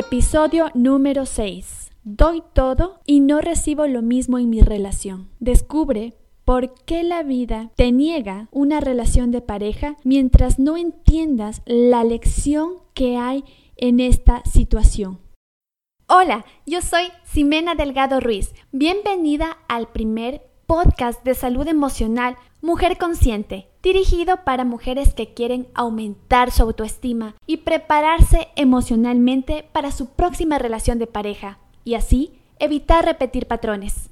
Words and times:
Episodio 0.00 0.70
número 0.72 1.26
6. 1.26 1.90
Doy 2.04 2.42
todo 2.54 3.00
y 3.04 3.20
no 3.20 3.42
recibo 3.42 3.86
lo 3.86 4.00
mismo 4.00 4.38
en 4.38 4.48
mi 4.48 4.62
relación. 4.62 5.28
Descubre 5.40 6.14
por 6.46 6.72
qué 6.86 7.02
la 7.02 7.22
vida 7.22 7.70
te 7.76 7.92
niega 7.92 8.48
una 8.50 8.80
relación 8.80 9.30
de 9.30 9.42
pareja 9.42 9.98
mientras 10.02 10.58
no 10.58 10.78
entiendas 10.78 11.60
la 11.66 12.02
lección 12.02 12.76
que 12.94 13.18
hay 13.18 13.44
en 13.76 14.00
esta 14.00 14.42
situación. 14.50 15.20
Hola, 16.06 16.46
yo 16.64 16.80
soy 16.80 17.08
Ximena 17.26 17.74
Delgado 17.74 18.20
Ruiz. 18.20 18.54
Bienvenida 18.72 19.58
al 19.68 19.88
primer 19.88 20.40
podcast 20.66 21.22
de 21.24 21.34
salud 21.34 21.68
emocional 21.68 22.36
Mujer 22.62 22.98
Consciente, 22.98 23.68
dirigido 23.82 24.44
para 24.44 24.66
mujeres 24.66 25.14
que 25.14 25.32
quieren 25.32 25.68
aumentar 25.72 26.50
su 26.50 26.62
autoestima 26.62 27.34
y 27.46 27.58
prepararse 27.58 28.48
emocionalmente 28.54 29.64
para 29.72 29.90
su 29.90 30.10
próxima 30.10 30.58
relación 30.58 30.98
de 30.98 31.06
pareja 31.06 31.58
y 31.84 31.94
así 31.94 32.32
evitar 32.58 33.06
repetir 33.06 33.46
patrones. 33.46 34.10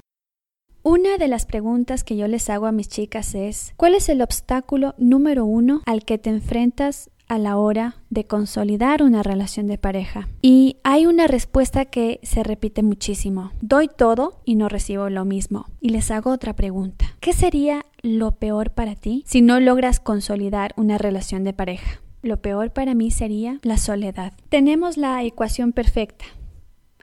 Una 0.83 1.19
de 1.19 1.29
las 1.29 1.45
preguntas 1.45 2.05
que 2.05 2.17
yo 2.17 2.27
les 2.27 2.49
hago 2.49 2.65
a 2.65 2.73
mis 2.73 2.89
chicas 2.89 3.35
es, 3.35 3.75
¿cuál 3.77 3.95
es 3.95 4.09
el 4.09 4.23
obstáculo 4.23 4.95
número 4.97 5.45
uno 5.45 5.83
al 5.85 6.07
que 6.07 6.17
te 6.17 6.31
enfrentas 6.31 7.11
a 7.29 7.39
la 7.39 7.59
hora 7.59 7.97
de 8.11 8.27
consolidar 8.27 9.03
una 9.03 9.23
relación 9.23 9.67
de 9.67 9.79
pareja. 9.79 10.29
Y 10.43 10.79
hay 10.83 11.07
una 11.07 11.27
respuesta 11.27 11.85
que 11.85 12.21
se 12.23 12.43
repite 12.43 12.83
muchísimo. 12.83 13.53
Doy 13.61 13.89
todo 13.89 14.41
y 14.45 14.55
no 14.55 14.69
recibo 14.69 15.11
lo 15.11 15.25
mismo. 15.25 15.67
Y 15.81 15.91
les 15.91 16.11
hago 16.11 16.31
otra 16.31 16.57
pregunta. 16.57 17.15
¿Qué 17.21 17.33
sería 17.33 17.85
lo 18.03 18.33
peor 18.33 18.71
para 18.71 18.95
ti 18.95 19.23
si 19.27 19.43
no 19.43 19.61
logras 19.61 20.01
consolidar 20.01 20.73
una 20.77 20.99
relación 20.99 21.45
de 21.45 21.53
pareja? 21.53 22.01
Lo 22.23 22.41
peor 22.41 22.73
para 22.73 22.95
mí 22.95 23.11
sería 23.11 23.61
la 23.63 23.77
soledad. 23.77 24.33
Tenemos 24.49 24.97
la 24.97 25.23
ecuación 25.23 25.73
perfecta. 25.73 26.25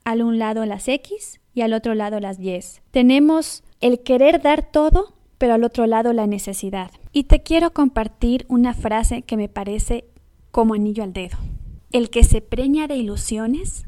Al 0.03 0.21
un 0.21 0.39
lado 0.39 0.65
las 0.65 0.87
X 0.87 1.39
y 1.53 1.61
al 1.61 1.73
otro 1.73 1.95
lado 1.95 2.19
las 2.19 2.39
Y. 2.39 2.59
Tenemos 2.91 3.63
el 3.79 4.01
querer 4.01 4.41
dar 4.41 4.63
todo, 4.63 5.13
pero 5.37 5.53
al 5.53 5.63
otro 5.63 5.87
lado 5.87 6.13
la 6.13 6.27
necesidad. 6.27 6.91
Y 7.11 7.23
te 7.23 7.41
quiero 7.43 7.71
compartir 7.71 8.45
una 8.49 8.73
frase 8.73 9.21
que 9.21 9.37
me 9.37 9.47
parece 9.47 10.05
como 10.55 10.73
anillo 10.73 11.03
al 11.03 11.11
dedo. 11.11 11.37
El 11.91 12.09
que 12.09 12.23
se 12.23 12.39
preña 12.39 12.87
de 12.87 12.95
ilusiones 12.95 13.85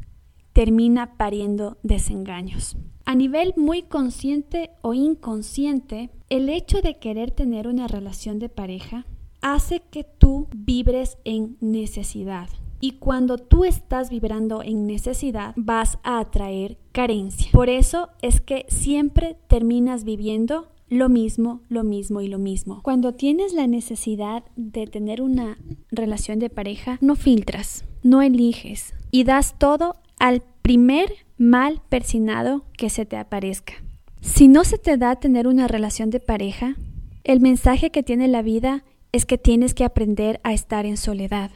termina 0.51 1.15
pariendo 1.15 1.77
desengaños. 1.81 2.75
A 3.05 3.15
nivel 3.15 3.53
muy 3.55 3.83
consciente 3.83 4.71
o 4.81 4.93
inconsciente, 4.93 6.09
el 6.27 6.49
hecho 6.49 6.81
de 6.81 6.99
querer 6.99 7.31
tener 7.31 7.69
una 7.69 7.87
relación 7.87 8.37
de 8.37 8.49
pareja 8.49 9.05
hace 9.39 9.81
que 9.89 10.03
tú 10.03 10.49
vibres 10.53 11.17
en 11.23 11.55
necesidad. 11.61 12.49
Y 12.81 12.97
cuando 12.97 13.37
tú 13.37 13.63
estás 13.63 14.09
vibrando 14.09 14.61
en 14.61 14.87
necesidad, 14.87 15.53
vas 15.55 15.99
a 16.03 16.19
atraer 16.19 16.77
carencia. 16.91 17.49
Por 17.53 17.69
eso 17.69 18.09
es 18.21 18.41
que 18.41 18.65
siempre 18.67 19.37
terminas 19.47 20.03
viviendo 20.03 20.67
lo 20.89 21.09
mismo, 21.09 21.61
lo 21.69 21.83
mismo 21.83 22.21
y 22.21 22.27
lo 22.27 22.39
mismo. 22.39 22.81
Cuando 22.83 23.13
tienes 23.13 23.53
la 23.53 23.67
necesidad 23.67 24.43
de 24.55 24.87
tener 24.87 25.21
una 25.21 25.57
relación 25.91 26.39
de 26.39 26.49
pareja, 26.49 26.97
no 27.01 27.15
filtras, 27.15 27.85
no 28.03 28.21
eliges 28.21 28.93
y 29.11 29.23
das 29.23 29.57
todo 29.57 29.95
al 30.19 30.43
primer 30.61 31.11
mal 31.37 31.81
persinado 31.89 32.65
que 32.77 32.89
se 32.89 33.05
te 33.05 33.17
aparezca. 33.17 33.73
Si 34.21 34.47
no 34.47 34.63
se 34.63 34.77
te 34.77 34.97
da 34.97 35.15
tener 35.15 35.47
una 35.47 35.67
relación 35.67 36.09
de 36.09 36.19
pareja, 36.19 36.75
el 37.23 37.39
mensaje 37.39 37.91
que 37.91 38.03
tiene 38.03 38.27
la 38.27 38.41
vida 38.41 38.83
es 39.11 39.25
que 39.25 39.37
tienes 39.37 39.73
que 39.73 39.83
aprender 39.83 40.39
a 40.43 40.53
estar 40.53 40.85
en 40.85 40.97
soledad. 40.97 41.51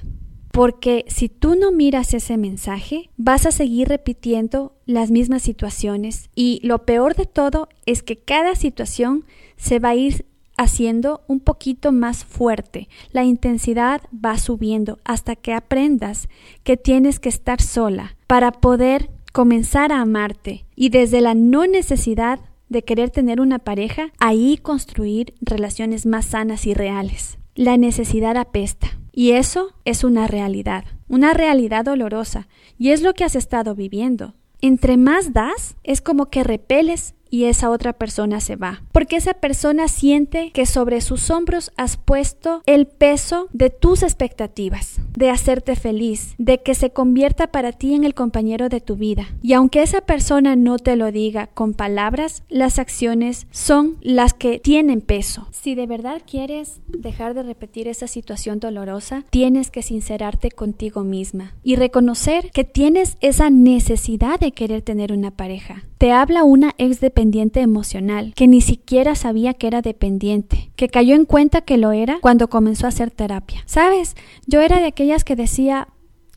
Porque 0.52 1.06
si 1.08 1.30
tú 1.30 1.56
no 1.56 1.72
miras 1.72 2.14
ese 2.14 2.38
mensaje, 2.38 3.10
vas 3.18 3.46
a 3.46 3.52
seguir 3.52 3.88
repitiendo 3.88 4.76
las 4.86 5.12
mismas 5.12 5.42
situaciones 5.42 6.30
y 6.36 6.60
lo 6.64 6.86
peor 6.86 7.16
de 7.16 7.26
todo 7.26 7.70
es 7.86 8.04
que 8.04 8.18
cada 8.18 8.56
situación 8.56 9.26
se 9.56 9.80
va 9.80 9.90
a 9.90 9.96
ir 9.96 10.26
haciendo 10.58 11.22
un 11.28 11.40
poquito 11.40 11.92
más 11.92 12.24
fuerte. 12.24 12.88
La 13.12 13.24
intensidad 13.24 14.02
va 14.14 14.38
subiendo 14.38 15.00
hasta 15.04 15.36
que 15.36 15.54
aprendas 15.54 16.28
que 16.64 16.78
tienes 16.78 17.20
que 17.20 17.30
estar 17.30 17.62
sola 17.62 18.16
para 18.28 18.52
poder 18.52 19.10
comenzar 19.34 19.92
a 19.92 20.02
amarte 20.02 20.66
y 20.76 20.90
desde 20.90 21.22
la 21.22 21.34
no 21.34 21.66
necesidad 21.66 22.40
de 22.70 22.84
querer 22.84 23.10
tener 23.10 23.42
una 23.42 23.60
pareja, 23.60 24.12
ahí 24.20 24.58
construir 24.58 25.34
relaciones 25.42 26.06
más 26.06 26.26
sanas 26.26 26.66
y 26.66 26.74
reales. 26.74 27.38
La 27.56 27.76
necesidad 27.78 28.38
apesta. 28.38 29.01
Y 29.12 29.32
eso 29.32 29.74
es 29.86 30.04
una 30.04 30.28
realidad, 30.28 30.86
una 31.08 31.34
realidad 31.34 31.86
dolorosa, 31.86 32.48
y 32.78 32.92
es 32.92 33.02
lo 33.02 33.14
que 33.14 33.24
has 33.24 33.36
estado 33.36 33.76
viviendo. 33.76 34.36
Entre 34.62 34.96
más 34.98 35.34
das, 35.34 35.76
es 35.84 36.02
como 36.02 36.30
que 36.30 36.44
repeles 36.44 37.16
y 37.32 37.46
esa 37.46 37.72
otra 37.72 37.94
persona 37.94 38.40
se 38.42 38.56
va. 38.56 38.84
Porque 38.92 39.16
esa 39.16 39.34
persona 39.34 39.88
siente 39.88 40.52
que 40.52 40.68
sobre 40.68 41.02
sus 41.02 41.32
hombros 41.32 41.72
has 41.78 41.98
puesto 41.98 42.62
el 42.68 42.86
peso 42.86 43.48
de 43.54 43.72
tus 43.72 44.04
expectativas, 44.04 45.00
de 45.16 45.32
hacerte 45.32 45.76
feliz, 45.76 46.36
de 46.38 46.62
que 46.62 46.76
se 46.76 46.92
convierta 46.92 47.48
para 47.48 47.72
ti 47.72 47.96
en 47.96 48.04
el 48.04 48.14
compañero 48.14 48.70
de 48.70 48.82
tu 48.82 48.98
vida. 48.98 49.28
Y 49.42 49.54
aunque 49.54 49.82
esa 49.82 50.02
persona 50.02 50.56
no 50.56 50.78
te 50.78 50.96
lo 50.96 51.12
diga 51.12 51.48
con 51.48 51.74
palabras, 51.74 52.44
las 52.50 52.78
acciones 52.78 53.48
son 53.50 53.98
las 54.02 54.34
que 54.34 54.60
tienen 54.60 55.02
peso. 55.02 55.48
Si 55.52 55.74
de 55.74 55.88
verdad 55.88 56.22
quieres 56.30 56.82
dejar 56.88 57.34
de 57.34 57.44
repetir 57.44 57.88
esa 57.88 58.08
situación 58.08 58.60
dolorosa, 58.60 59.24
tienes 59.30 59.72
que 59.72 59.82
sincerarte 59.82 60.52
contigo 60.52 61.04
misma 61.04 61.56
y 61.64 61.78
reconocer 61.78 62.52
que 62.52 62.66
tienes 62.66 63.18
esa 63.22 63.50
necesidad 63.50 64.40
de 64.40 64.52
querer 64.52 64.82
tener 64.82 65.14
una 65.14 65.32
pareja. 65.32 65.84
Te 66.02 66.12
habla 66.12 66.44
una 66.44 66.74
ex 66.80 67.00
dependiente 67.00 67.62
emocional 67.62 68.34
que 68.36 68.48
ni 68.48 68.62
siquiera 68.62 69.14
sabía 69.14 69.54
que 69.54 69.68
era 69.68 69.84
dependiente, 69.84 70.72
que 70.76 70.90
cayó 70.90 71.14
en 71.14 71.26
cuenta 71.26 71.62
que 71.62 71.78
lo 71.78 71.92
era 71.92 72.18
cuando 72.22 72.50
comenzó 72.50 72.88
a 72.88 72.90
hacer 72.90 73.12
terapia. 73.12 73.62
¿Sabes? 73.68 74.16
Yo 74.48 74.62
era 74.62 74.80
de 74.80 74.88
aquellas 74.88 75.24
que 75.24 75.36
decía 75.36 75.90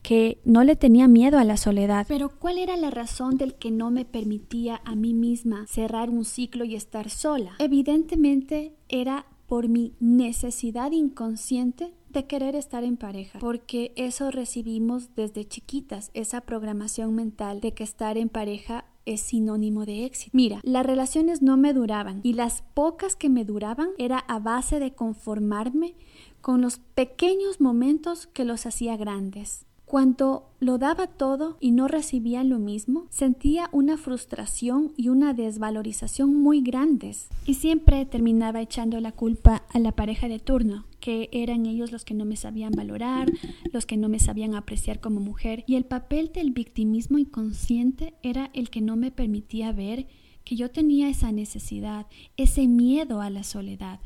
que 0.03 0.39
no 0.45 0.63
le 0.63 0.75
tenía 0.75 1.07
miedo 1.07 1.39
a 1.39 1.43
la 1.43 1.57
soledad. 1.57 2.05
Pero 2.07 2.29
¿cuál 2.29 2.59
era 2.59 2.77
la 2.77 2.91
razón 2.91 3.37
del 3.37 3.55
que 3.55 3.71
no 3.71 3.89
me 3.89 4.05
permitía 4.05 4.81
a 4.85 4.95
mí 4.95 5.15
misma 5.15 5.65
cerrar 5.65 6.11
un 6.11 6.25
ciclo 6.25 6.63
y 6.63 6.75
estar 6.75 7.09
sola? 7.09 7.53
Evidentemente 7.57 8.75
era 8.87 9.25
por 9.47 9.67
mi 9.67 9.93
necesidad 9.99 10.91
inconsciente 10.91 11.91
de 12.09 12.27
querer 12.27 12.55
estar 12.55 12.83
en 12.83 12.97
pareja, 12.97 13.39
porque 13.39 13.93
eso 13.95 14.29
recibimos 14.29 15.15
desde 15.15 15.43
chiquitas, 15.43 16.11
esa 16.13 16.41
programación 16.41 17.15
mental 17.15 17.61
de 17.61 17.73
que 17.73 17.83
estar 17.83 18.19
en 18.19 18.29
pareja 18.29 18.85
es 19.05 19.21
sinónimo 19.21 19.85
de 19.85 20.05
éxito. 20.05 20.31
Mira, 20.33 20.59
las 20.63 20.85
relaciones 20.85 21.41
no 21.41 21.57
me 21.57 21.73
duraban 21.73 22.21
y 22.23 22.33
las 22.33 22.63
pocas 22.73 23.15
que 23.15 23.29
me 23.29 23.45
duraban 23.45 23.89
era 23.97 24.19
a 24.19 24.39
base 24.39 24.79
de 24.79 24.93
conformarme 24.93 25.95
con 26.41 26.61
los 26.61 26.79
pequeños 26.79 27.59
momentos 27.59 28.27
que 28.27 28.45
los 28.45 28.65
hacía 28.65 28.97
grandes. 28.97 29.65
Cuando 29.85 30.49
lo 30.59 30.79
daba 30.79 31.05
todo 31.05 31.57
y 31.59 31.69
no 31.69 31.87
recibía 31.87 32.43
lo 32.43 32.57
mismo, 32.57 33.05
sentía 33.11 33.69
una 33.71 33.97
frustración 33.97 34.93
y 34.97 35.09
una 35.09 35.35
desvalorización 35.35 36.35
muy 36.35 36.61
grandes. 36.61 37.27
Y 37.45 37.53
siempre 37.53 38.03
terminaba 38.07 38.61
echando 38.61 38.99
la 38.99 39.11
culpa 39.11 39.63
a 39.71 39.77
la 39.77 39.91
pareja 39.91 40.27
de 40.27 40.39
turno, 40.39 40.85
que 40.99 41.29
eran 41.31 41.67
ellos 41.67 41.91
los 41.91 42.03
que 42.03 42.15
no 42.15 42.25
me 42.25 42.35
sabían 42.35 42.71
valorar, 42.71 43.31
los 43.71 43.85
que 43.85 43.95
no 43.95 44.09
me 44.09 44.17
sabían 44.17 44.55
apreciar 44.55 44.99
como 44.99 45.19
mujer. 45.19 45.63
Y 45.67 45.75
el 45.75 45.85
papel 45.85 46.31
del 46.33 46.51
victimismo 46.51 47.19
inconsciente 47.19 48.15
era 48.23 48.49
el 48.53 48.71
que 48.71 48.81
no 48.81 48.95
me 48.95 49.11
permitía 49.11 49.71
ver 49.71 50.07
que 50.43 50.55
yo 50.55 50.71
tenía 50.71 51.09
esa 51.09 51.31
necesidad, 51.31 52.07
ese 52.37 52.67
miedo 52.67 53.21
a 53.21 53.29
la 53.29 53.43
soledad. 53.43 53.99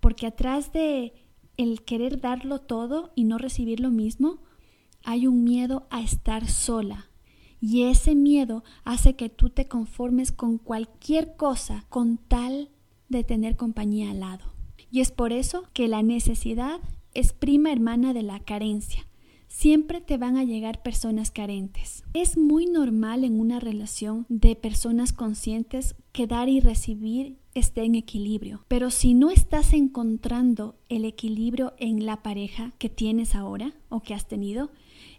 Porque 0.00 0.26
atrás 0.26 0.72
de 0.72 1.12
el 1.58 1.82
querer 1.82 2.20
darlo 2.20 2.60
todo 2.60 3.12
y 3.14 3.24
no 3.24 3.36
recibir 3.36 3.80
lo 3.80 3.90
mismo, 3.90 4.38
hay 5.04 5.26
un 5.26 5.44
miedo 5.44 5.86
a 5.90 6.00
estar 6.00 6.48
sola. 6.48 7.08
Y 7.60 7.84
ese 7.84 8.14
miedo 8.14 8.64
hace 8.84 9.14
que 9.14 9.28
tú 9.28 9.50
te 9.50 9.68
conformes 9.68 10.32
con 10.32 10.58
cualquier 10.58 11.36
cosa 11.36 11.84
con 11.88 12.18
tal 12.18 12.70
de 13.08 13.22
tener 13.22 13.56
compañía 13.56 14.10
al 14.10 14.20
lado. 14.20 14.52
Y 14.90 15.00
es 15.00 15.12
por 15.12 15.32
eso 15.32 15.64
que 15.72 15.88
la 15.88 16.02
necesidad 16.02 16.80
es 17.14 17.32
prima 17.32 17.70
hermana 17.70 18.12
de 18.12 18.22
la 18.22 18.40
carencia. 18.40 19.06
Siempre 19.54 20.00
te 20.00 20.16
van 20.16 20.38
a 20.38 20.44
llegar 20.44 20.82
personas 20.82 21.30
carentes. 21.30 22.04
Es 22.14 22.38
muy 22.38 22.64
normal 22.64 23.22
en 23.22 23.38
una 23.38 23.60
relación 23.60 24.24
de 24.30 24.56
personas 24.56 25.12
conscientes 25.12 25.94
que 26.10 26.26
dar 26.26 26.48
y 26.48 26.58
recibir 26.60 27.36
esté 27.54 27.84
en 27.84 27.94
equilibrio. 27.94 28.64
Pero 28.66 28.90
si 28.90 29.12
no 29.12 29.30
estás 29.30 29.74
encontrando 29.74 30.74
el 30.88 31.04
equilibrio 31.04 31.74
en 31.78 32.06
la 32.06 32.22
pareja 32.22 32.72
que 32.78 32.88
tienes 32.88 33.34
ahora 33.34 33.74
o 33.90 34.00
que 34.00 34.14
has 34.14 34.26
tenido, 34.26 34.70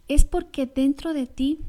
es 0.07 0.25
porque 0.25 0.65
dentro 0.65 1.13
de 1.13 1.27
ti 1.27 1.59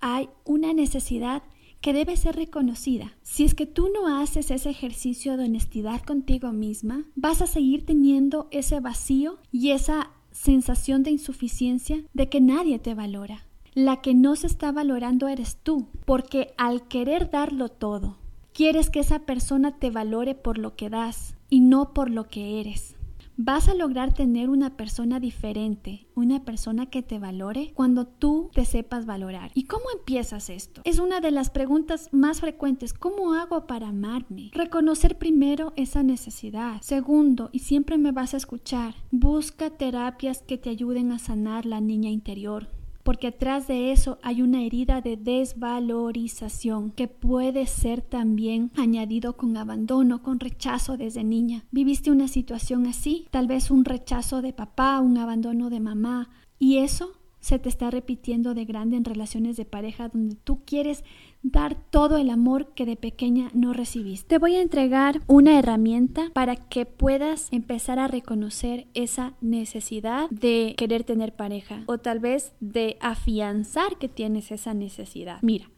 hay 0.00 0.28
una 0.44 0.74
necesidad 0.74 1.42
que 1.80 1.94
debe 1.94 2.16
ser 2.18 2.36
reconocida. 2.36 3.16
Si 3.22 3.42
es 3.42 3.54
que 3.54 3.66
tú 3.66 3.88
no 3.88 4.20
haces 4.20 4.50
ese 4.50 4.68
ejercicio 4.68 5.38
de 5.38 5.46
honestidad 5.46 6.02
contigo 6.02 6.52
misma, 6.52 7.06
vas 7.16 7.40
a 7.40 7.46
seguir 7.46 7.86
teniendo 7.86 8.48
ese 8.50 8.80
vacío 8.80 9.38
y 9.50 9.70
esa 9.70 10.12
sensación 10.42 11.04
de 11.04 11.12
insuficiencia 11.12 12.02
de 12.12 12.28
que 12.28 12.40
nadie 12.40 12.80
te 12.80 12.94
valora. 12.94 13.46
La 13.74 14.00
que 14.00 14.12
no 14.12 14.34
se 14.34 14.48
está 14.48 14.72
valorando 14.72 15.28
eres 15.28 15.56
tú, 15.62 15.86
porque 16.04 16.52
al 16.58 16.88
querer 16.88 17.30
darlo 17.30 17.68
todo, 17.68 18.18
quieres 18.52 18.90
que 18.90 18.98
esa 18.98 19.20
persona 19.20 19.78
te 19.78 19.90
valore 19.90 20.34
por 20.34 20.58
lo 20.58 20.74
que 20.74 20.90
das 20.90 21.36
y 21.48 21.60
no 21.60 21.94
por 21.94 22.10
lo 22.10 22.28
que 22.28 22.58
eres. 22.60 22.96
Vas 23.36 23.68
a 23.68 23.74
lograr 23.74 24.12
tener 24.12 24.50
una 24.50 24.76
persona 24.76 25.18
diferente, 25.18 26.06
una 26.14 26.44
persona 26.44 26.86
que 26.86 27.02
te 27.02 27.18
valore 27.18 27.72
cuando 27.74 28.06
tú 28.06 28.50
te 28.52 28.66
sepas 28.66 29.06
valorar. 29.06 29.50
¿Y 29.54 29.64
cómo 29.64 29.84
empiezas 29.96 30.50
esto? 30.50 30.82
Es 30.84 30.98
una 30.98 31.20
de 31.20 31.30
las 31.30 31.48
preguntas 31.48 32.10
más 32.12 32.40
frecuentes. 32.40 32.92
¿Cómo 32.92 33.32
hago 33.32 33.66
para 33.66 33.88
amarme? 33.88 34.50
Reconocer 34.52 35.16
primero 35.16 35.72
esa 35.76 36.02
necesidad. 36.02 36.80
Segundo, 36.82 37.48
y 37.52 37.60
siempre 37.60 37.96
me 37.96 38.12
vas 38.12 38.34
a 38.34 38.36
escuchar, 38.36 38.94
busca 39.10 39.70
terapias 39.70 40.42
que 40.42 40.58
te 40.58 40.68
ayuden 40.68 41.10
a 41.10 41.18
sanar 41.18 41.64
la 41.64 41.80
niña 41.80 42.10
interior 42.10 42.68
porque 43.02 43.28
atrás 43.28 43.66
de 43.66 43.92
eso 43.92 44.18
hay 44.22 44.42
una 44.42 44.62
herida 44.62 45.00
de 45.00 45.16
desvalorización 45.16 46.90
que 46.90 47.08
puede 47.08 47.66
ser 47.66 48.02
también 48.02 48.70
añadido 48.76 49.36
con 49.36 49.56
abandono, 49.56 50.22
con 50.22 50.40
rechazo 50.40 50.96
desde 50.96 51.24
niña. 51.24 51.64
¿Viviste 51.70 52.10
una 52.10 52.28
situación 52.28 52.86
así? 52.86 53.26
Tal 53.30 53.46
vez 53.46 53.70
un 53.70 53.84
rechazo 53.84 54.42
de 54.42 54.52
papá, 54.52 55.00
un 55.00 55.18
abandono 55.18 55.70
de 55.70 55.80
mamá, 55.80 56.30
y 56.58 56.78
eso 56.78 57.12
se 57.42 57.58
te 57.58 57.68
está 57.68 57.90
repitiendo 57.90 58.54
de 58.54 58.64
grande 58.64 58.96
en 58.96 59.04
relaciones 59.04 59.56
de 59.56 59.64
pareja 59.64 60.08
donde 60.08 60.36
tú 60.36 60.62
quieres 60.64 61.04
dar 61.42 61.74
todo 61.74 62.16
el 62.16 62.30
amor 62.30 62.72
que 62.72 62.86
de 62.86 62.96
pequeña 62.96 63.50
no 63.52 63.72
recibiste. 63.72 64.28
Te 64.28 64.38
voy 64.38 64.54
a 64.54 64.62
entregar 64.62 65.20
una 65.26 65.58
herramienta 65.58 66.30
para 66.32 66.54
que 66.54 66.86
puedas 66.86 67.48
empezar 67.50 67.98
a 67.98 68.06
reconocer 68.06 68.86
esa 68.94 69.34
necesidad 69.40 70.30
de 70.30 70.74
querer 70.78 71.02
tener 71.02 71.34
pareja 71.34 71.82
o 71.86 71.98
tal 71.98 72.20
vez 72.20 72.54
de 72.60 72.96
afianzar 73.00 73.98
que 73.98 74.08
tienes 74.08 74.52
esa 74.52 74.72
necesidad. 74.72 75.38
Mira, 75.42 75.68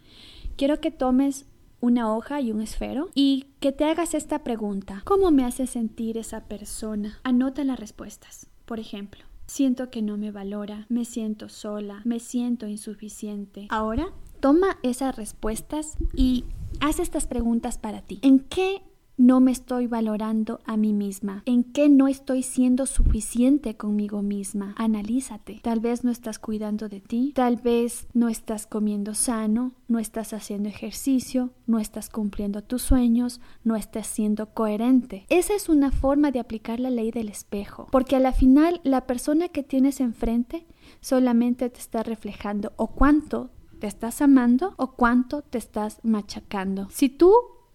quiero 0.57 0.81
que 0.81 0.91
tomes 0.91 1.47
una 1.81 2.15
hoja 2.15 2.43
y 2.43 2.53
un 2.53 2.61
esfero 2.61 3.09
y 3.15 3.47
que 3.61 3.73
te 3.73 3.85
hagas 3.85 4.13
esta 4.13 4.45
pregunta. 4.45 5.01
¿Cómo 5.05 5.31
me 5.31 5.47
hace 5.47 5.67
sentir 5.67 6.19
esa 6.19 6.45
persona? 6.45 7.21
Anota 7.25 7.65
las 7.65 7.81
respuestas. 7.81 8.51
Por 8.67 8.81
ejemplo, 8.81 9.25
Siento 9.47 9.91
que 9.91 10.03
no 10.03 10.17
me 10.17 10.31
valora, 10.31 10.87
me 10.89 11.05
siento 11.05 11.49
sola, 11.49 12.01
me 12.05 12.19
siento 12.21 12.67
insuficiente. 12.67 13.67
Ahora, 13.71 14.13
toma 14.41 14.79
esas 14.83 15.17
respuestas 15.17 15.97
y 16.15 16.45
haz 16.81 16.99
estas 16.99 17.27
preguntas 17.27 17.79
para 17.79 18.03
ti. 18.03 18.19
¿En 18.23 18.41
qué 18.41 18.83
no 19.17 19.41
me 19.41 19.53
estoy 19.53 19.87
valorando 19.87 20.61
a 20.65 20.77
mí 20.77 20.93
misma? 20.93 21.43
¿En 21.47 21.65
qué 21.65 21.89
no 21.89 22.09
estoy 22.09 22.43
siendo 22.43 22.87
suficiente 22.87 23.77
conmigo 23.77 24.23
misma? 24.23 24.75
Analízate. 24.77 25.61
Tal 25.63 25.81
vez 25.81 26.05
no 26.05 26.11
estás 26.11 26.39
cuidando 26.39 26.89
de 26.89 27.01
ti, 27.01 27.33
tal 27.35 27.57
vez 27.57 28.07
no 28.13 28.29
estás 28.29 28.67
comiendo 28.67 29.15
sano, 29.15 29.73
no 29.89 29.99
estás 29.99 30.33
haciendo 30.33 30.69
ejercicio, 30.69 31.51
no 31.67 31.79
estás 31.79 32.11
cumpliendo 32.11 32.63
tus 32.63 32.83
sueños, 32.83 33.41
no 33.63 33.77
estás 33.77 34.07
siendo 34.07 34.47
coherente. 34.55 35.27
Esa 35.29 35.55
es 35.55 35.69
una 35.69 35.91
forma 35.91 36.31
de 36.31 36.41
aplicar 36.41 36.81
la 36.81 36.91
ley 36.91 37.11
del 37.11 37.29
espejo, 37.29 37.89
porque 37.91 38.17
a 38.17 38.21
la 38.21 38.33
final 38.33 38.81
la 38.85 39.07
persona 39.07 39.49
que 39.49 39.63
tienes 39.63 40.01
enfrente 40.01 40.67
solamente 41.01 41.71
te 41.71 41.81
está 41.81 42.03
reflejando 42.03 42.73
o 42.77 42.89
cuánto 42.89 43.51
te 43.79 43.87
estás 43.87 44.23
amando 44.23 44.75
o 44.77 44.93
cuánto 44.93 45.43
te 45.43 45.59
estás 45.59 46.01
machacando. 46.03 46.89
Si 46.91 47.09
tú 47.09 47.33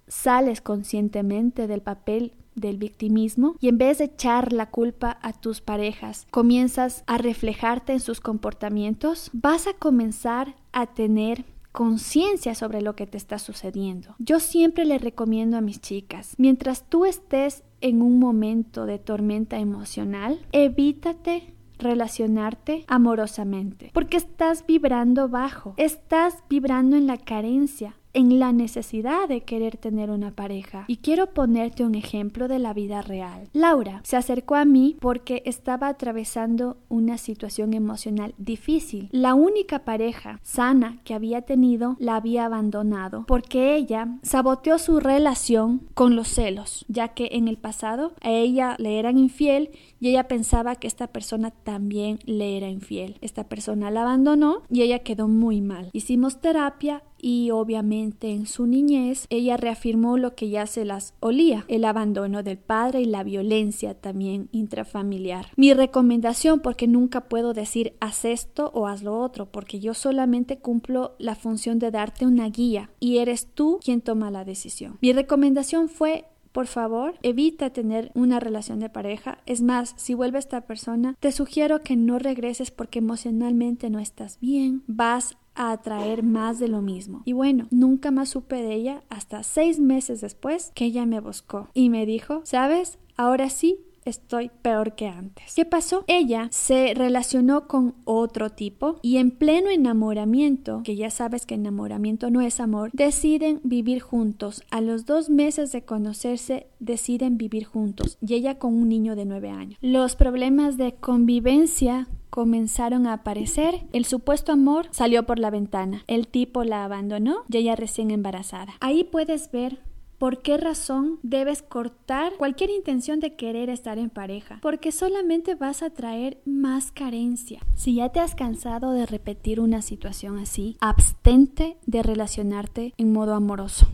sales 0.10 0.60
conscientemente 0.60 1.68
del 1.68 1.82
papel 1.82 2.34
del 2.56 2.78
victimismo 2.78 3.56
y 3.62 3.70
en 3.70 3.78
vez 3.78 4.00
de 4.00 4.06
echar 4.06 4.52
la 4.52 4.70
culpa 4.70 5.18
a 5.22 5.34
tus 5.34 5.62
parejas, 5.62 6.28
comienzas 6.30 7.04
a 7.08 7.18
reflejarte 7.18 7.94
en 7.94 8.00
sus 8.02 8.20
comportamientos, 8.20 9.30
vas 9.34 9.68
a 9.68 9.74
comenzar 9.74 10.56
a 10.74 10.88
tener 10.88 11.46
conciencia 11.72 12.56
sobre 12.56 12.82
lo 12.82 12.96
que 12.96 13.08
te 13.08 13.18
está 13.18 13.40
sucediendo. 13.40 14.16
Yo 14.20 14.40
siempre 14.40 14.86
le 14.86 14.98
recomiendo 14.98 15.58
a 15.58 15.62
mis 15.62 15.80
chicas, 15.80 16.34
mientras 16.38 16.84
tú 16.90 17.06
estés 17.06 17.64
en 17.82 18.02
un 18.02 18.20
momento 18.20 18.86
de 18.86 19.00
tormenta 19.00 19.60
emocional, 19.60 20.46
evítate 20.52 21.54
relacionarte 21.78 22.84
amorosamente, 22.88 23.90
porque 23.94 24.18
estás 24.18 24.66
vibrando 24.68 25.30
bajo, 25.30 25.74
estás 25.78 26.44
vibrando 26.50 26.98
en 26.98 27.08
la 27.08 27.18
carencia, 27.18 27.96
en 28.14 28.40
la 28.40 28.52
necesidad 28.52 29.28
de 29.28 29.42
querer 29.42 29.78
tener 29.78 30.10
una 30.10 30.32
pareja. 30.32 30.86
Y 30.88 30.98
quiero 30.98 31.28
ponerte 31.34 31.84
un 31.84 31.96
ejemplo 31.96 32.48
de 32.48 32.60
la 32.60 32.74
vida 32.74 33.02
real. 33.02 33.50
Laura 33.54 34.02
se 34.04 34.18
acercó 34.18 34.56
a 34.56 34.66
mí 34.66 34.98
porque 35.00 35.44
estaba 35.46 35.88
atravesando 35.88 36.78
una 36.90 37.18
situación 37.18 37.74
emocional 37.74 38.34
difícil. 38.38 39.10
La 39.12 39.36
única 39.36 39.86
pareja 39.86 40.40
sana 40.44 41.00
que 41.04 41.14
había 41.14 41.44
tenido 41.44 41.96
la 42.00 42.16
había 42.16 42.46
abandonado 42.46 43.26
porque 43.28 43.76
ella 43.76 44.18
saboteó 44.24 44.78
su 44.80 45.00
relación 45.00 45.88
con 45.94 46.16
los 46.16 46.28
celos, 46.28 46.86
ya 46.88 47.10
que 47.10 47.30
en 47.34 47.48
el 47.48 47.58
pasado 47.58 48.14
a 48.22 48.32
ella 48.32 48.76
le 48.80 49.00
eran 49.00 49.18
infiel 49.18 49.72
y 50.00 50.10
ella 50.10 50.28
pensaba 50.28 50.76
que 50.76 50.88
esta 50.88 51.08
persona 51.08 51.52
también 51.52 52.20
le 52.26 52.58
era 52.58 52.70
infiel. 52.70 53.18
Esta 53.22 53.46
persona 53.46 53.92
la 53.92 54.02
abandonó 54.02 54.64
y 54.70 54.82
ella 54.82 55.00
quedó 55.00 55.28
muy 55.28 55.62
mal. 55.62 55.90
Hicimos 55.94 56.40
terapia 56.40 57.04
y 57.22 57.52
obviamente 57.52 58.32
en 58.32 58.46
su 58.46 58.66
niñez 58.66 59.26
ella 59.30 59.58
reafirmó 59.58 60.18
lo 60.18 60.36
que 60.36 60.50
ya 60.50 60.66
se 60.68 60.86
las 60.86 61.14
olía, 61.20 61.66
el 61.68 61.86
abandono 61.86 62.44
del 62.44 62.58
padre 62.58 63.02
y 63.02 63.06
la 63.06 63.24
violencia 63.24 63.94
también 63.94 64.50
intrafamiliar. 64.52 65.48
Mi 65.56 65.74
recomendación, 65.74 66.60
porque 66.60 66.88
nunca 66.88 67.22
puedo 67.22 67.54
decir 67.54 67.94
haz 68.00 68.26
esto 68.26 68.72
o 68.74 68.88
haz 68.88 69.04
lo 69.04 69.20
otro, 69.20 69.52
porque 69.52 69.80
yo 69.80 69.94
solamente 69.94 70.58
cumplo 70.60 71.16
la 71.20 71.36
función 71.36 71.80
de 71.80 71.92
darte 71.92 72.26
una 72.26 72.50
guía 72.50 72.90
y 73.00 73.18
eres 73.18 73.48
tú 73.54 73.80
quien 73.84 74.02
toma 74.02 74.32
la 74.32 74.46
decisión. 74.46 74.98
Mi 75.02 75.14
recomendación 75.14 75.90
fue 75.90 76.26
por 76.52 76.68
favor, 76.68 77.16
evita 77.22 77.70
tener 77.70 78.12
una 78.16 78.40
relación 78.40 78.80
de 78.80 78.90
pareja. 78.90 79.38
Es 79.46 79.62
más, 79.62 79.94
si 79.98 80.14
vuelve 80.14 80.40
esta 80.40 80.62
persona, 80.62 81.16
te 81.20 81.32
sugiero 81.32 81.82
que 81.82 81.96
no 81.96 82.18
regreses 82.20 82.72
porque 82.72 83.00
emocionalmente 83.00 83.90
no 83.90 84.00
estás 84.00 84.40
bien. 84.42 84.84
Vas 84.88 85.38
a 85.60 85.74
atraer 85.74 86.24
más 86.24 86.58
de 86.58 86.70
lo 86.70 86.82
mismo. 86.82 87.22
Y 87.26 87.34
bueno, 87.34 87.68
nunca 87.70 88.10
más 88.10 88.30
supe 88.30 88.56
de 88.56 88.74
ella 88.74 89.04
hasta 89.10 89.44
seis 89.44 89.80
meses 89.80 90.22
después 90.22 90.72
que 90.74 90.86
ella 90.86 91.06
me 91.06 91.20
buscó 91.20 91.68
y 91.74 91.90
me 91.90 92.06
dijo, 92.06 92.42
¿sabes? 92.46 92.98
Ahora 93.18 93.50
sí 93.50 93.78
estoy 94.06 94.50
peor 94.62 94.96
que 94.96 95.08
antes. 95.08 95.54
¿Qué 95.56 95.66
pasó? 95.66 96.04
Ella 96.08 96.48
se 96.52 96.94
relacionó 96.96 97.68
con 97.68 97.96
otro 98.06 98.50
tipo 98.50 98.96
y 99.02 99.18
en 99.18 99.32
pleno 99.32 99.70
enamoramiento, 99.70 100.82
que 100.84 100.96
ya 100.96 101.10
sabes 101.10 101.46
que 101.46 101.56
enamoramiento 101.56 102.30
no 102.30 102.42
es 102.42 102.60
amor, 102.60 102.90
deciden 102.94 103.60
vivir 103.64 104.02
juntos. 104.02 104.64
A 104.72 104.82
los 104.82 105.06
dos 105.06 105.30
meses 105.30 105.72
de 105.72 105.84
conocerse, 105.84 106.68
deciden 106.80 107.38
vivir 107.38 107.66
juntos 107.66 108.18
y 108.22 108.34
ella 108.34 108.58
con 108.58 108.74
un 108.74 108.90
niño 108.90 109.16
de 109.16 109.26
nueve 109.26 109.50
años. 109.50 109.78
Los 109.82 110.16
problemas 110.16 110.78
de 110.78 110.96
convivencia 110.96 112.08
comenzaron 112.40 113.06
a 113.06 113.12
aparecer, 113.12 113.82
el 113.92 114.06
supuesto 114.06 114.54
amor 114.54 114.88
salió 114.92 115.26
por 115.26 115.40
la 115.40 115.50
ventana, 115.50 116.06
el 116.08 116.30
tipo 116.30 116.64
la 116.64 116.86
abandonó 116.86 117.44
y 117.50 117.58
ella 117.58 117.76
recién 117.76 118.12
embarazada. 118.12 118.76
Ahí 118.80 119.04
puedes 119.04 119.52
ver 119.52 119.82
¿Por 120.18 120.42
qué 120.42 120.58
razón 120.58 121.18
debes 121.24 121.62
cortar 121.62 122.34
cualquier 122.38 122.70
intención 122.72 123.22
de 123.22 123.36
querer 123.36 123.70
estar 123.70 123.98
en 123.98 124.10
pareja? 124.10 124.60
Porque 124.62 124.92
solamente 124.92 125.56
vas 125.56 125.82
a 125.82 125.92
traer 125.92 126.42
más 126.46 126.92
carencia. 126.92 127.62
Si 127.76 127.96
ya 127.96 128.10
te 128.10 128.20
has 128.20 128.36
cansado 128.36 128.92
de 128.92 129.06
repetir 129.06 129.62
una 129.62 129.82
situación 129.82 130.38
así, 130.38 130.76
abstente 130.82 131.78
de 131.86 132.04
relacionarte 132.04 132.94
en 132.98 133.14
modo 133.14 133.34
amoroso 133.34 133.88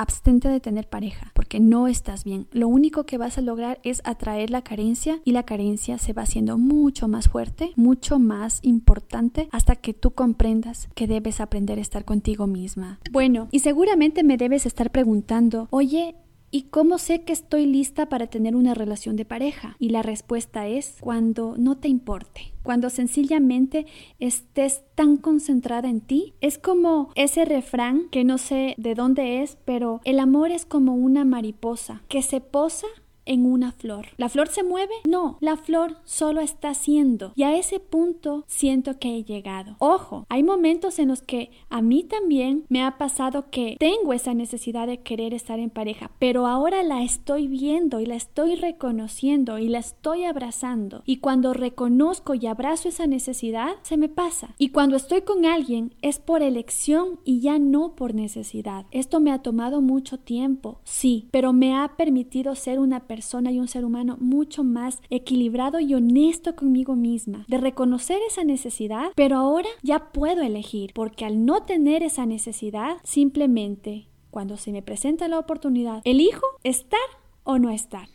abstente 0.00 0.48
de 0.48 0.60
tener 0.60 0.88
pareja 0.88 1.30
porque 1.34 1.60
no 1.60 1.86
estás 1.86 2.24
bien. 2.24 2.46
Lo 2.52 2.68
único 2.68 3.04
que 3.04 3.18
vas 3.18 3.36
a 3.36 3.42
lograr 3.42 3.80
es 3.82 4.00
atraer 4.04 4.50
la 4.50 4.62
carencia 4.62 5.20
y 5.24 5.32
la 5.32 5.42
carencia 5.42 5.98
se 5.98 6.12
va 6.12 6.22
haciendo 6.22 6.58
mucho 6.58 7.06
más 7.06 7.28
fuerte, 7.28 7.72
mucho 7.76 8.18
más 8.18 8.60
importante 8.62 9.48
hasta 9.52 9.76
que 9.76 9.92
tú 9.92 10.12
comprendas 10.12 10.88
que 10.94 11.06
debes 11.06 11.40
aprender 11.40 11.78
a 11.78 11.82
estar 11.82 12.04
contigo 12.04 12.46
misma. 12.46 12.98
Bueno, 13.10 13.48
y 13.50 13.58
seguramente 13.58 14.24
me 14.24 14.36
debes 14.36 14.64
estar 14.64 14.90
preguntando, 14.90 15.68
oye, 15.70 16.14
¿Y 16.52 16.62
cómo 16.62 16.98
sé 16.98 17.22
que 17.22 17.32
estoy 17.32 17.64
lista 17.64 18.08
para 18.08 18.26
tener 18.26 18.56
una 18.56 18.74
relación 18.74 19.14
de 19.14 19.24
pareja? 19.24 19.76
Y 19.78 19.90
la 19.90 20.02
respuesta 20.02 20.66
es 20.66 20.96
cuando 21.00 21.54
no 21.56 21.76
te 21.76 21.86
importe, 21.86 22.52
cuando 22.64 22.90
sencillamente 22.90 23.86
estés 24.18 24.82
tan 24.96 25.16
concentrada 25.16 25.88
en 25.88 26.00
ti. 26.00 26.34
Es 26.40 26.58
como 26.58 27.12
ese 27.14 27.44
refrán 27.44 28.08
que 28.10 28.24
no 28.24 28.36
sé 28.36 28.74
de 28.78 28.96
dónde 28.96 29.42
es, 29.42 29.58
pero 29.64 30.00
el 30.04 30.18
amor 30.18 30.50
es 30.50 30.64
como 30.66 30.96
una 30.96 31.24
mariposa 31.24 32.02
que 32.08 32.20
se 32.20 32.40
posa 32.40 32.88
en 33.30 33.46
una 33.46 33.70
flor. 33.70 34.08
¿La 34.16 34.28
flor 34.28 34.48
se 34.48 34.64
mueve? 34.64 34.92
No, 35.08 35.38
la 35.40 35.56
flor 35.56 35.98
solo 36.04 36.40
está 36.40 36.74
siendo. 36.74 37.32
Y 37.36 37.44
a 37.44 37.56
ese 37.56 37.78
punto 37.78 38.42
siento 38.48 38.98
que 38.98 39.16
he 39.16 39.22
llegado. 39.22 39.76
Ojo, 39.78 40.26
hay 40.28 40.42
momentos 40.42 40.98
en 40.98 41.08
los 41.08 41.22
que 41.22 41.52
a 41.68 41.80
mí 41.80 42.02
también 42.02 42.64
me 42.68 42.82
ha 42.82 42.98
pasado 42.98 43.48
que 43.50 43.76
tengo 43.78 44.12
esa 44.12 44.34
necesidad 44.34 44.88
de 44.88 44.98
querer 44.98 45.32
estar 45.32 45.60
en 45.60 45.70
pareja, 45.70 46.10
pero 46.18 46.48
ahora 46.48 46.82
la 46.82 47.04
estoy 47.04 47.46
viendo 47.46 48.00
y 48.00 48.06
la 48.06 48.16
estoy 48.16 48.56
reconociendo 48.56 49.58
y 49.58 49.68
la 49.68 49.78
estoy 49.78 50.24
abrazando. 50.24 51.02
Y 51.06 51.18
cuando 51.18 51.54
reconozco 51.54 52.34
y 52.34 52.48
abrazo 52.48 52.88
esa 52.88 53.06
necesidad, 53.06 53.76
se 53.82 53.96
me 53.96 54.08
pasa. 54.08 54.56
Y 54.58 54.70
cuando 54.70 54.96
estoy 54.96 55.22
con 55.22 55.46
alguien 55.46 55.94
es 56.02 56.18
por 56.18 56.42
elección 56.42 57.20
y 57.24 57.38
ya 57.38 57.60
no 57.60 57.94
por 57.94 58.12
necesidad. 58.12 58.86
Esto 58.90 59.20
me 59.20 59.30
ha 59.30 59.38
tomado 59.38 59.80
mucho 59.80 60.18
tiempo, 60.18 60.80
sí, 60.82 61.28
pero 61.30 61.52
me 61.52 61.76
ha 61.76 61.94
permitido 61.96 62.56
ser 62.56 62.80
una 62.80 62.98
persona 63.06 63.19
y 63.50 63.58
un 63.58 63.68
ser 63.68 63.84
humano 63.84 64.16
mucho 64.20 64.64
más 64.64 65.00
equilibrado 65.10 65.80
y 65.80 65.94
honesto 65.94 66.56
conmigo 66.56 66.96
misma, 66.96 67.44
de 67.48 67.58
reconocer 67.58 68.18
esa 68.28 68.44
necesidad, 68.44 69.12
pero 69.14 69.36
ahora 69.36 69.68
ya 69.82 70.10
puedo 70.12 70.42
elegir, 70.42 70.92
porque 70.94 71.24
al 71.24 71.44
no 71.44 71.62
tener 71.62 72.02
esa 72.02 72.26
necesidad, 72.26 72.96
simplemente 73.04 74.06
cuando 74.30 74.56
se 74.56 74.72
me 74.72 74.82
presenta 74.82 75.28
la 75.28 75.38
oportunidad, 75.38 76.02
elijo 76.04 76.46
estar 76.62 77.00
o 77.44 77.58
no 77.58 77.70
estar. 77.70 78.08